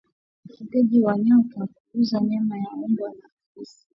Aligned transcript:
ufugaji 0.49 0.99
wa 1.01 1.17
nyoka 1.19 1.67
kuuza 1.75 2.21
nyama 2.21 2.57
ya 2.57 2.69
mbwa 2.87 3.09
na 3.09 3.29
fisi 3.53 3.85